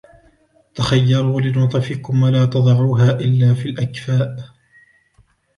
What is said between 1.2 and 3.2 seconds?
لَنُطَفِكُمْ وَلَا تَضَعُوهَا